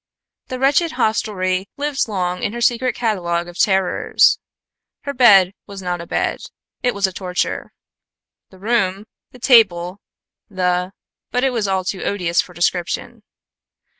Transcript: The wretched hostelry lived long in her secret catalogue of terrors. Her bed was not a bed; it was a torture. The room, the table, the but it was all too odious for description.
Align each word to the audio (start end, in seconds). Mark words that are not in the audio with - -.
The 0.47 0.57
wretched 0.57 0.93
hostelry 0.93 1.69
lived 1.77 2.07
long 2.07 2.41
in 2.41 2.53
her 2.53 2.59
secret 2.61 2.95
catalogue 2.95 3.47
of 3.47 3.59
terrors. 3.59 4.39
Her 5.03 5.13
bed 5.13 5.53
was 5.67 5.79
not 5.79 6.01
a 6.01 6.07
bed; 6.07 6.41
it 6.81 6.95
was 6.95 7.05
a 7.05 7.13
torture. 7.13 7.71
The 8.49 8.57
room, 8.57 9.05
the 9.29 9.37
table, 9.37 10.01
the 10.49 10.93
but 11.29 11.43
it 11.43 11.51
was 11.51 11.67
all 11.67 11.83
too 11.83 12.01
odious 12.01 12.41
for 12.41 12.51
description. 12.55 13.21